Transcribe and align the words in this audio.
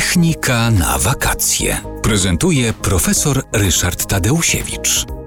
Technika 0.00 0.70
na 0.70 0.98
wakacje. 0.98 1.76
Prezentuje 2.02 2.72
profesor 2.72 3.42
Ryszard 3.52 4.06
Tadeusiewicz. 4.06 5.19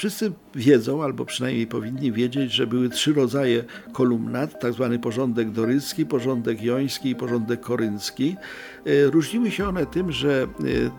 Wszyscy 0.00 0.32
wiedzą, 0.54 1.02
albo 1.02 1.24
przynajmniej 1.24 1.66
powinni 1.66 2.12
wiedzieć, 2.12 2.52
że 2.52 2.66
były 2.66 2.88
trzy 2.88 3.12
rodzaje 3.12 3.64
kolumnat, 3.92 4.60
tak 4.60 4.72
zwany 4.72 4.98
porządek 4.98 5.50
dorycki, 5.50 6.06
porządek 6.06 6.62
joński 6.62 7.10
i 7.10 7.14
porządek 7.14 7.60
koryncki. 7.60 8.36
E, 8.86 9.10
różniły 9.10 9.50
się 9.50 9.68
one 9.68 9.86
tym, 9.86 10.12
że 10.12 10.42
e, 10.42 10.46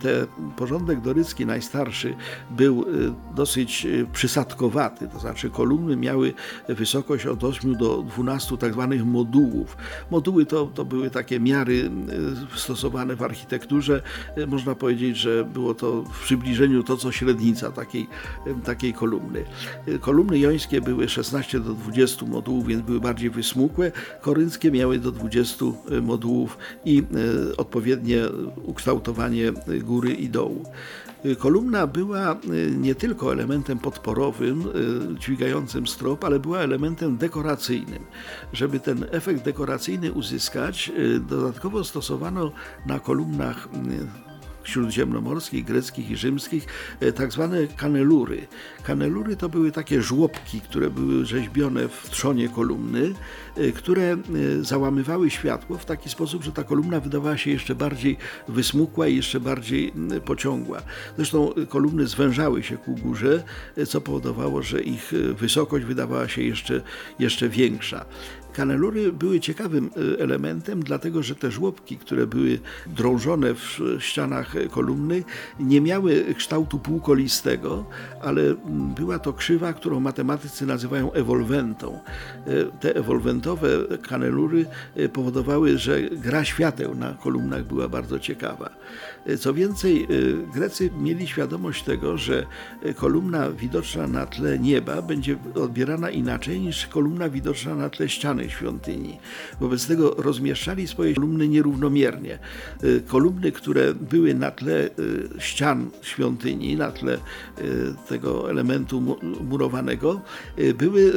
ten 0.01 0.27
porządek 0.57 1.01
dorycki 1.01 1.45
najstarszy 1.45 2.15
był 2.51 2.81
e, 2.81 3.35
dosyć 3.35 3.87
przysadkowaty, 4.13 5.07
to 5.07 5.19
znaczy 5.19 5.49
kolumny 5.49 5.95
miały 5.95 6.33
wysokość 6.69 7.25
od 7.25 7.43
8 7.43 7.75
do 7.75 8.03
12 8.03 8.57
tak 8.57 8.73
zwanych 8.73 9.05
modułów. 9.05 9.77
Moduły 10.11 10.45
to, 10.45 10.65
to 10.65 10.85
były 10.85 11.09
takie 11.09 11.39
miary 11.39 11.91
stosowane 12.55 13.15
w 13.15 13.23
architekturze. 13.23 14.01
Można 14.47 14.75
powiedzieć, 14.75 15.17
że 15.17 15.45
było 15.45 15.73
to 15.73 16.03
w 16.03 16.23
przybliżeniu 16.23 16.83
to, 16.83 16.97
co 16.97 17.11
średnica 17.11 17.71
takiej, 17.71 18.07
takiej 18.63 18.90
kolumny. 18.93 19.45
Kolumny 20.01 20.39
jońskie 20.39 20.81
były 20.81 21.09
16 21.09 21.59
do 21.59 21.73
20 21.73 22.25
modułów, 22.25 22.67
więc 22.67 22.81
były 22.81 22.99
bardziej 22.99 23.29
wysmukłe. 23.29 23.91
Korynckie 24.21 24.71
miały 24.71 24.99
do 24.99 25.11
20 25.11 25.65
modułów 26.01 26.57
i 26.85 26.99
e, 26.99 27.57
odpowiednie 27.57 28.21
ukształtowanie 28.63 29.51
góry 29.83 30.13
i 30.13 30.29
dołu. 30.29 30.65
Kolumna 31.37 31.87
była 31.87 32.37
nie 32.77 32.95
tylko 32.95 33.33
elementem 33.33 33.79
podporowym, 33.79 34.63
dźwigającym 35.19 35.87
strop, 35.87 36.23
ale 36.23 36.39
była 36.39 36.59
elementem 36.59 37.17
dekoracyjnym. 37.17 38.03
Żeby 38.53 38.79
ten 38.79 39.05
efekt 39.11 39.45
dekoracyjny 39.45 40.11
uzyskać, 40.11 40.91
dodatkowo 41.29 41.83
stosowano 41.83 42.51
na 42.85 42.99
kolumnach 42.99 43.67
śródziemnomorskich, 44.63 45.65
greckich 45.65 46.11
i 46.11 46.17
rzymskich, 46.17 46.65
e, 46.99 47.11
tak 47.11 47.31
zwane 47.31 47.67
kanelury. 47.67 48.47
Kanelury 48.83 49.35
to 49.35 49.49
były 49.49 49.71
takie 49.71 50.01
żłobki, 50.01 50.61
które 50.61 50.89
były 50.89 51.25
rzeźbione 51.25 51.87
w 51.87 52.09
trzonie 52.09 52.49
kolumny, 52.49 53.13
e, 53.55 53.71
które 53.71 54.03
e, 54.03 54.17
załamywały 54.61 55.29
światło 55.29 55.77
w 55.77 55.85
taki 55.85 56.09
sposób, 56.09 56.43
że 56.43 56.51
ta 56.51 56.63
kolumna 56.63 56.99
wydawała 56.99 57.37
się 57.37 57.51
jeszcze 57.51 57.75
bardziej 57.75 58.17
wysmukła 58.47 59.07
i 59.07 59.15
jeszcze 59.15 59.39
bardziej 59.39 59.93
pociągła. 60.25 60.81
Zresztą 61.17 61.53
kolumny 61.69 62.07
zwężały 62.07 62.63
się 62.63 62.77
ku 62.77 62.95
górze, 62.95 63.43
co 63.87 64.01
powodowało, 64.01 64.61
że 64.61 64.81
ich 64.81 65.13
wysokość 65.37 65.85
wydawała 65.85 66.27
się 66.27 66.41
jeszcze, 66.41 66.81
jeszcze 67.19 67.49
większa. 67.49 68.05
Kanelury 68.53 69.11
były 69.13 69.39
ciekawym 69.39 69.89
elementem, 70.19 70.83
dlatego 70.83 71.23
że 71.23 71.35
te 71.35 71.51
żłobki, 71.51 71.97
które 71.97 72.27
były 72.27 72.59
drążone 72.87 73.53
w 73.53 73.79
ścianach 73.99 74.53
kolumny 74.71 75.23
nie 75.59 75.81
miały 75.81 76.25
kształtu 76.37 76.79
półkolistego, 76.79 77.85
ale 78.21 78.41
była 78.95 79.19
to 79.19 79.33
krzywa, 79.33 79.73
którą 79.73 79.99
matematycy 79.99 80.65
nazywają 80.65 81.11
ewolwentą. 81.11 81.99
E, 82.47 82.65
te 82.79 82.95
ewolwentowe 82.95 83.67
kanelury 84.09 84.65
e, 84.95 85.09
powodowały, 85.09 85.77
że 85.77 86.01
gra 86.01 86.45
świateł 86.45 86.95
na 86.95 87.13
kolumnach 87.13 87.63
była 87.63 87.89
bardzo 87.89 88.19
ciekawa. 88.19 88.69
E, 89.25 89.37
co 89.37 89.53
więcej, 89.53 90.07
Grecy 90.53 90.89
mieli 90.97 91.27
świadomość 91.27 91.83
tego, 91.83 92.17
że 92.17 92.45
kolumna 92.95 93.51
widoczna 93.51 94.07
na 94.07 94.25
tle 94.25 94.59
nieba 94.59 95.01
będzie 95.01 95.37
odbierana 95.55 96.09
inaczej 96.09 96.59
niż 96.59 96.87
kolumna 96.87 97.29
widoczna 97.29 97.75
na 97.75 97.89
tle 97.89 98.09
ściany 98.09 98.40
świątyni. 98.49 99.19
Wobec 99.59 99.87
tego 99.87 100.15
rozmieszczali 100.17 100.87
swoje 100.87 101.13
kolumny 101.13 101.47
nierównomiernie. 101.47 102.39
Kolumny, 103.07 103.51
które 103.51 103.93
były 103.93 104.33
na 104.33 104.51
tle 104.51 104.89
y, 104.99 105.29
ścian 105.39 105.89
świątyni, 106.01 106.75
na 106.75 106.91
tle 106.91 107.13
y, 107.13 107.19
tego 108.09 108.49
elementu 108.49 109.17
murowanego, 109.49 110.21
y, 110.59 110.73
były 110.73 111.11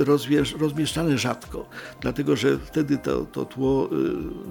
rozmieszczane 0.59 1.19
rzadko, 1.19 1.69
dlatego 2.01 2.37
że 2.37 2.59
wtedy 2.59 2.99
to, 2.99 3.25
to 3.25 3.45
tło 3.45 3.91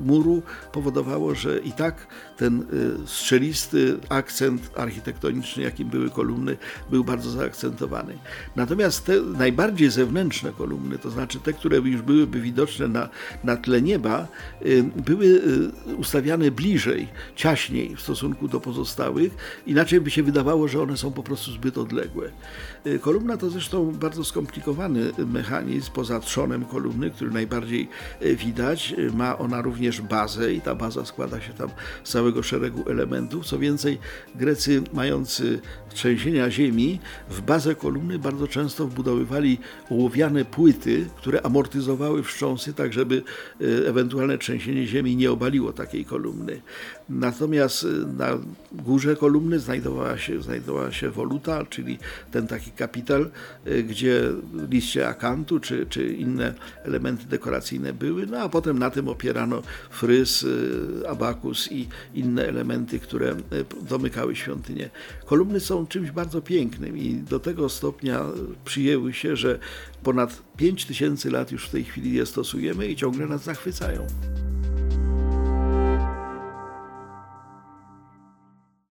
muru 0.05 0.41
powodowało, 0.71 1.35
że 1.35 1.59
i 1.59 1.71
tak 1.71 2.07
ten 2.37 2.65
strzelisty 3.05 3.97
akcent 4.09 4.71
architektoniczny, 4.75 5.63
jakim 5.63 5.89
były 5.89 6.09
kolumny, 6.09 6.57
był 6.89 7.03
bardzo 7.03 7.29
zaakcentowany. 7.29 8.17
Natomiast 8.55 9.05
te 9.05 9.21
najbardziej 9.21 9.91
zewnętrzne 9.91 10.51
kolumny, 10.51 10.97
to 10.97 11.09
znaczy 11.09 11.39
te, 11.39 11.53
które 11.53 11.77
już 11.77 12.01
byłyby 12.01 12.41
widoczne 12.41 12.62
na, 12.87 13.09
na 13.43 13.57
tle 13.57 13.81
nieba, 13.81 14.27
były 14.95 15.41
ustawiane 15.97 16.51
bliżej, 16.51 17.07
ciaśniej 17.35 17.95
w 17.95 18.01
stosunku 18.01 18.47
do 18.47 18.59
pozostałych, 18.59 19.35
inaczej 19.65 20.01
by 20.01 20.11
się 20.11 20.23
wydawało, 20.23 20.67
że 20.67 20.81
one 20.81 20.97
są 20.97 21.11
po 21.11 21.23
prostu 21.23 21.51
zbyt 21.51 21.77
odległe. 21.77 22.31
Y, 22.87 22.99
kolumna 22.99 23.37
to 23.37 23.49
zresztą 23.49 23.91
bardzo 23.91 24.23
skomplikowany 24.23 25.11
mechanizm 25.17 25.91
poza 25.91 26.19
trzonem 26.19 26.65
kolumny, 26.65 27.11
który 27.11 27.31
najbardziej 27.31 27.89
y, 28.21 28.35
widać. 28.35 28.93
Y, 28.97 29.11
ma 29.11 29.37
ona 29.37 29.61
również 29.61 30.01
bazę 30.01 30.53
i 30.53 30.61
ta 30.61 30.75
baza 30.75 31.05
składa 31.05 31.41
się 31.41 31.53
tam 31.53 31.69
z 32.03 32.11
całego 32.11 32.43
szeregu 32.43 32.89
elementów. 32.89 33.45
Co 33.45 33.59
więcej, 33.59 33.99
Grecy 34.35 34.83
mający 34.93 35.61
trzęsienia 35.93 36.51
ziemi 36.51 36.99
w 37.29 37.41
bazę 37.41 37.75
kolumny 37.75 38.19
bardzo 38.19 38.47
często 38.47 38.87
wbudowywali 38.87 39.59
ołowiane 39.89 40.45
płyty, 40.45 41.05
które 41.15 41.41
amortyzowały 41.41 42.23
wstrząsy, 42.57 42.73
tak 42.73 42.93
żeby 42.93 43.23
ewentualne 43.85 44.37
trzęsienie 44.37 44.87
ziemi 44.87 45.15
nie 45.15 45.31
obaliło 45.31 45.73
takiej 45.73 46.05
kolumny. 46.05 46.61
Natomiast 47.09 47.87
na 48.17 48.37
górze 48.71 49.15
kolumny 49.15 49.59
znajdowała 49.59 50.17
się, 50.17 50.41
znajdowała 50.41 50.91
się 50.91 51.09
woluta, 51.09 51.65
czyli 51.65 51.99
ten 52.31 52.47
taki 52.47 52.71
kapital, 52.71 53.29
y, 53.67 53.83
gdzie 53.83 54.21
liście 54.69 55.07
akantu 55.07 55.59
czy, 55.59 55.85
czy 55.89 56.13
inne 56.13 56.53
elementy 56.83 57.25
dekoracyjne 57.25 57.93
były, 57.93 58.25
no 58.25 58.39
a 58.39 58.49
potem 58.49 58.79
na 58.79 58.89
tym 58.89 59.07
opierano 59.07 59.61
fryz, 59.89 60.43
y, 60.43 61.09
abakus 61.09 61.71
i 61.71 61.87
inne 62.13 62.47
elementy, 62.47 62.99
które 62.99 63.31
y, 63.31 63.35
domykały 63.89 64.35
świątynię. 64.35 64.89
Kolumny 65.25 65.59
są 65.59 65.87
czymś 65.87 66.11
bardzo 66.11 66.41
pięknym 66.41 66.97
i 66.97 67.13
do 67.13 67.39
tego 67.39 67.69
stopnia 67.69 68.25
przyjęły 68.65 69.13
się, 69.13 69.35
że 69.35 69.59
ponad 70.03 70.41
5000 70.57 71.29
lat 71.29 71.51
już 71.51 71.65
w 71.65 71.69
tej 71.71 71.83
chwili 71.83 72.13
je 72.13 72.25
stosujemy 72.43 72.87
i 72.87 72.95
ciągle 72.95 73.27
nas 73.27 73.43
zachwycają. 73.43 74.07